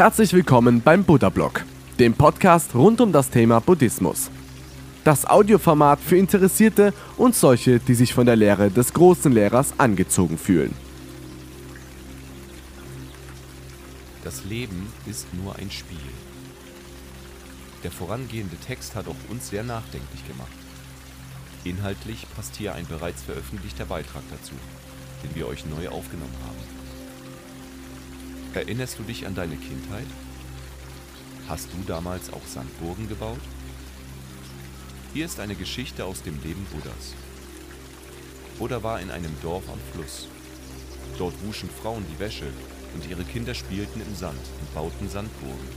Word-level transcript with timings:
Herzlich 0.00 0.32
willkommen 0.32 0.80
beim 0.80 1.04
Buddha-Blog, 1.04 1.62
dem 1.98 2.14
Podcast 2.14 2.74
rund 2.74 3.02
um 3.02 3.12
das 3.12 3.28
Thema 3.28 3.60
Buddhismus. 3.60 4.30
Das 5.04 5.26
Audioformat 5.26 6.00
für 6.00 6.16
Interessierte 6.16 6.94
und 7.18 7.34
solche, 7.34 7.80
die 7.80 7.92
sich 7.92 8.14
von 8.14 8.24
der 8.24 8.34
Lehre 8.34 8.70
des 8.70 8.94
großen 8.94 9.30
Lehrers 9.30 9.74
angezogen 9.76 10.38
fühlen. 10.38 10.74
Das 14.24 14.42
Leben 14.46 14.90
ist 15.04 15.26
nur 15.34 15.56
ein 15.56 15.70
Spiel. 15.70 15.98
Der 17.84 17.90
vorangehende 17.90 18.56
Text 18.56 18.94
hat 18.94 19.06
auch 19.06 19.30
uns 19.30 19.50
sehr 19.50 19.64
nachdenklich 19.64 20.26
gemacht. 20.26 20.48
Inhaltlich 21.62 22.26
passt 22.34 22.56
hier 22.56 22.74
ein 22.74 22.86
bereits 22.86 23.22
veröffentlichter 23.24 23.84
Beitrag 23.84 24.22
dazu, 24.30 24.54
den 25.22 25.34
wir 25.34 25.46
euch 25.46 25.66
neu 25.66 25.90
aufgenommen 25.90 26.36
haben. 26.46 26.79
Erinnerst 28.52 28.98
du 28.98 29.04
dich 29.04 29.28
an 29.28 29.36
deine 29.36 29.54
Kindheit? 29.54 30.06
Hast 31.48 31.68
du 31.72 31.76
damals 31.86 32.32
auch 32.32 32.44
Sandburgen 32.44 33.08
gebaut? 33.08 33.38
Hier 35.14 35.24
ist 35.24 35.38
eine 35.38 35.54
Geschichte 35.54 36.04
aus 36.04 36.22
dem 36.22 36.42
Leben 36.42 36.66
Buddhas. 36.72 37.14
Buddha 38.58 38.82
war 38.82 39.00
in 39.00 39.12
einem 39.12 39.32
Dorf 39.40 39.62
am 39.68 39.78
Fluss. 39.92 40.26
Dort 41.16 41.34
wuschen 41.46 41.70
Frauen 41.70 42.04
die 42.12 42.18
Wäsche 42.18 42.46
und 42.94 43.08
ihre 43.08 43.22
Kinder 43.22 43.54
spielten 43.54 44.00
im 44.00 44.16
Sand 44.16 44.40
und 44.60 44.74
bauten 44.74 45.08
Sandburgen. 45.08 45.68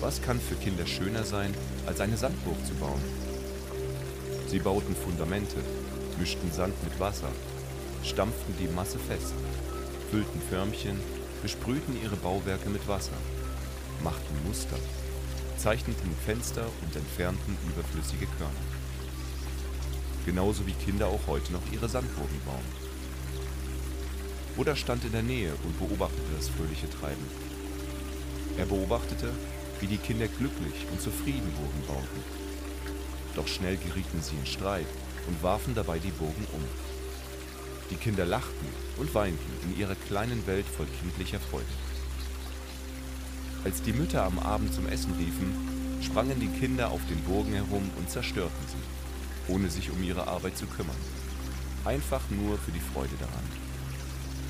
Was 0.00 0.22
kann 0.22 0.40
für 0.40 0.54
Kinder 0.54 0.86
schöner 0.86 1.24
sein, 1.24 1.52
als 1.86 2.00
eine 2.00 2.16
Sandburg 2.16 2.64
zu 2.64 2.74
bauen? 2.74 3.02
Sie 4.46 4.60
bauten 4.60 4.94
Fundamente, 4.94 5.56
mischten 6.20 6.52
Sand 6.52 6.74
mit 6.84 7.00
Wasser, 7.00 7.32
stampften 8.04 8.54
die 8.60 8.68
Masse 8.68 9.00
fest, 9.00 9.34
füllten 10.10 10.40
Förmchen, 10.48 11.00
besprühten 11.46 11.96
ihre 12.02 12.16
Bauwerke 12.16 12.68
mit 12.68 12.88
Wasser, 12.88 13.16
machten 14.02 14.36
Muster, 14.48 14.74
zeichneten 15.56 16.10
Fenster 16.24 16.66
und 16.82 16.96
entfernten 16.96 17.56
überflüssige 17.68 18.26
Körner. 18.36 18.66
Genauso 20.24 20.66
wie 20.66 20.72
Kinder 20.72 21.06
auch 21.06 21.24
heute 21.28 21.52
noch 21.52 21.62
ihre 21.70 21.88
Sandburgen 21.88 22.40
bauen. 22.44 22.66
Buddha 24.56 24.74
stand 24.74 25.04
in 25.04 25.12
der 25.12 25.22
Nähe 25.22 25.52
und 25.62 25.78
beobachtete 25.78 26.34
das 26.36 26.48
fröhliche 26.48 26.90
Treiben. 26.90 27.28
Er 28.58 28.66
beobachtete, 28.66 29.30
wie 29.78 29.86
die 29.86 29.98
Kinder 29.98 30.26
glücklich 30.26 30.74
und 30.90 31.00
zufrieden 31.00 31.52
Burgen 31.52 31.86
bauten. 31.86 32.24
Doch 33.36 33.46
schnell 33.46 33.76
gerieten 33.76 34.20
sie 34.20 34.34
in 34.34 34.46
Streit 34.46 34.88
und 35.28 35.40
warfen 35.44 35.76
dabei 35.76 36.00
die 36.00 36.10
Burgen 36.10 36.44
um. 36.52 36.95
Die 37.90 37.96
Kinder 37.96 38.24
lachten 38.24 38.66
und 38.98 39.14
weinten 39.14 39.52
in 39.62 39.78
ihrer 39.78 39.94
kleinen 39.94 40.46
Welt 40.46 40.66
voll 40.66 40.86
kindlicher 41.00 41.38
Freude. 41.38 41.66
Als 43.64 43.82
die 43.82 43.92
Mütter 43.92 44.24
am 44.24 44.38
Abend 44.38 44.74
zum 44.74 44.88
Essen 44.88 45.12
riefen, 45.14 46.00
sprangen 46.02 46.40
die 46.40 46.48
Kinder 46.48 46.90
auf 46.90 47.00
den 47.08 47.22
Burgen 47.22 47.52
herum 47.52 47.90
und 47.96 48.10
zerstörten 48.10 48.66
sie, 48.68 49.52
ohne 49.52 49.70
sich 49.70 49.90
um 49.90 50.02
ihre 50.02 50.26
Arbeit 50.26 50.56
zu 50.56 50.66
kümmern. 50.66 50.96
Einfach 51.84 52.22
nur 52.30 52.58
für 52.58 52.72
die 52.72 52.80
Freude 52.80 53.16
daran. 53.20 53.44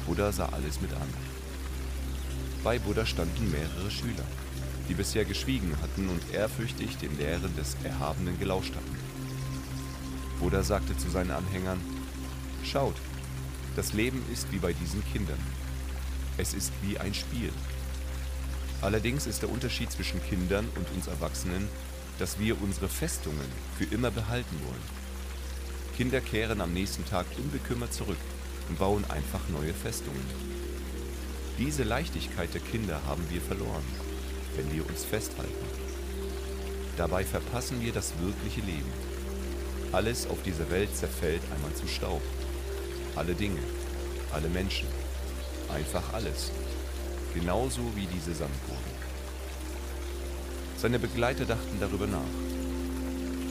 Buddha 0.07 0.33
sah 0.33 0.47
alles 0.47 0.81
mit 0.81 0.93
an. 0.93 1.09
Bei 2.65 2.79
Buddha 2.79 3.05
standen 3.05 3.51
mehrere 3.51 3.91
Schüler, 3.91 4.25
die 4.89 4.95
bisher 4.95 5.25
geschwiegen 5.25 5.77
hatten 5.83 6.09
und 6.09 6.23
ehrfürchtig 6.33 6.97
den 6.97 7.17
Lehren 7.19 7.55
des 7.57 7.77
Erhabenen 7.85 8.39
gelauscht 8.39 8.75
hatten. 8.75 8.97
Buddha 10.41 10.63
sagte 10.63 10.97
zu 10.97 11.11
seinen 11.11 11.31
Anhängern, 11.31 11.81
Schaut, 12.63 12.97
das 13.77 13.93
Leben 13.93 14.25
ist 14.33 14.51
wie 14.53 14.59
bei 14.59 14.73
diesen 14.73 15.05
Kindern. 15.13 15.39
Es 16.39 16.55
ist 16.55 16.73
wie 16.83 16.99
ein 16.99 17.13
Spiel. 17.13 17.53
Allerdings 18.81 19.27
ist 19.27 19.43
der 19.43 19.51
Unterschied 19.51 19.93
zwischen 19.93 20.23
Kindern 20.25 20.67
und 20.77 20.91
uns 20.95 21.07
Erwachsenen, 21.07 21.69
dass 22.19 22.39
wir 22.39 22.61
unsere 22.63 22.89
Festungen 22.89 23.47
für 23.77 23.85
immer 23.85 24.11
behalten 24.11 24.57
wollen. 24.65 24.97
Kinder 25.95 26.23
kehren 26.23 26.63
am 26.63 26.73
nächsten 26.73 27.05
Tag 27.05 27.27
unbekümmert 27.37 27.93
zurück 27.93 28.17
und 28.71 28.79
bauen 28.79 29.05
einfach 29.11 29.41
neue 29.51 29.75
Festungen. 29.75 30.25
Diese 31.59 31.85
Leichtigkeit 31.85 32.53
der 32.55 32.63
Kinder 32.63 33.01
haben 33.07 33.25
wir 33.29 33.43
verloren, 33.43 33.85
wenn 34.57 34.75
wir 34.75 34.89
uns 34.89 35.05
festhalten. 35.05 35.67
Dabei 36.97 37.25
verpassen 37.25 37.83
wir 37.83 37.93
das 37.93 38.15
wirkliche 38.21 38.63
Leben. 38.63 38.93
Alles 39.93 40.27
auf 40.27 40.43
dieser 40.43 40.71
Welt 40.71 40.97
zerfällt 40.97 41.43
einmal 41.55 41.75
zu 41.75 41.87
Staub. 41.87 42.23
Alle 43.17 43.35
Dinge, 43.35 43.61
alle 44.31 44.49
Menschen, 44.49 44.87
einfach 45.73 46.13
alles. 46.13 46.51
Genauso 47.35 47.81
wie 47.95 48.07
diese 48.07 48.35
Sandburgen. 48.35 48.85
Seine 50.77 50.99
Begleiter 50.99 51.47
dachten 51.47 51.81
darüber 51.81 52.07
nach. 52.07 52.21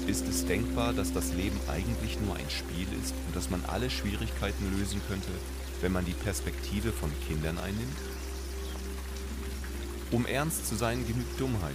Ist 0.08 0.28
es 0.28 0.46
denkbar, 0.46 0.94
dass 0.94 1.12
das 1.14 1.34
Leben 1.34 1.59
eigentlich 1.68 2.20
nur 2.20 2.36
ein 2.36 2.50
Spiel 2.50 2.88
ist 3.02 3.16
und 3.26 3.36
dass 3.36 3.50
man 3.50 3.66
alle 3.66 3.90
Schwierigkeiten 3.90 4.78
lösen 4.78 5.02
könnte, 5.08 5.31
wenn 5.82 5.92
man 5.92 6.06
die 6.06 6.14
Perspektive 6.14 6.92
von 6.92 7.12
Kindern 7.28 7.58
einnimmt? 7.58 7.97
Um 10.12 10.28
ernst 10.28 10.68
zu 10.68 10.76
sein, 10.76 11.08
genügt 11.08 11.40
Dummheit, 11.40 11.74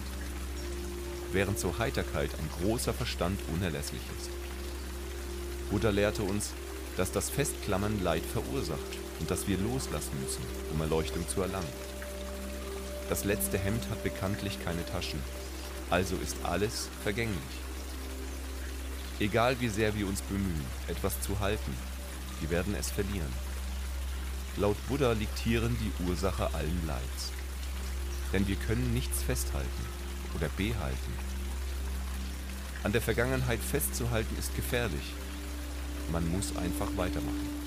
während 1.32 1.58
zur 1.58 1.78
Heiterkeit 1.78 2.30
ein 2.38 2.62
großer 2.62 2.94
Verstand 2.94 3.40
unerlässlich 3.52 4.02
ist. 4.16 4.30
Buddha 5.72 5.90
lehrte 5.90 6.22
uns, 6.22 6.52
dass 7.00 7.12
das 7.12 7.30
Festklammern 7.30 8.04
Leid 8.04 8.22
verursacht 8.30 8.98
und 9.20 9.30
dass 9.30 9.48
wir 9.48 9.56
loslassen 9.56 10.12
müssen, 10.22 10.42
um 10.70 10.82
Erleuchtung 10.82 11.26
zu 11.26 11.40
erlangen. 11.40 11.72
Das 13.08 13.24
letzte 13.24 13.56
Hemd 13.56 13.88
hat 13.88 14.04
bekanntlich 14.04 14.62
keine 14.62 14.84
Taschen, 14.84 15.18
also 15.88 16.14
ist 16.16 16.36
alles 16.42 16.90
vergänglich. 17.02 17.38
Egal 19.18 19.58
wie 19.60 19.70
sehr 19.70 19.94
wir 19.94 20.06
uns 20.06 20.20
bemühen, 20.20 20.66
etwas 20.88 21.18
zu 21.22 21.40
halten, 21.40 21.74
wir 22.40 22.50
werden 22.50 22.74
es 22.78 22.90
verlieren. 22.90 23.32
Laut 24.58 24.76
Buddha 24.86 25.12
liegt 25.12 25.38
hierin 25.38 25.78
die 25.80 26.04
Ursache 26.06 26.52
allen 26.52 26.86
Leids. 26.86 27.32
Denn 28.30 28.46
wir 28.46 28.56
können 28.56 28.92
nichts 28.92 29.22
festhalten 29.22 29.86
oder 30.36 30.50
behalten. 30.58 31.14
An 32.82 32.92
der 32.92 33.00
Vergangenheit 33.00 33.60
festzuhalten 33.60 34.36
ist 34.38 34.54
gefährlich, 34.54 35.14
man 36.12 36.28
muss 36.32 36.56
einfach 36.56 36.88
weitermachen. 36.96 37.60